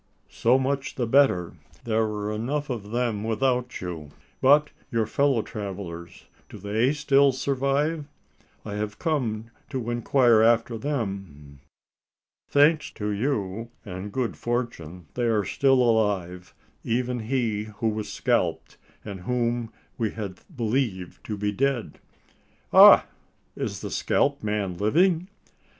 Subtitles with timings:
[0.31, 1.53] "So much the better
[1.83, 4.09] there were enough of them without you.
[4.41, 6.25] But your fellow travellers?
[6.49, 8.07] Do they still survive?
[8.65, 11.59] I have come to inquire after them."
[12.49, 18.77] "Thanks to you and good fortune, they are still alive even he who was scalped,
[19.05, 21.99] and whom we had believed to be dead."
[22.73, 23.05] "Ah!
[23.55, 25.27] is the scalped man living?"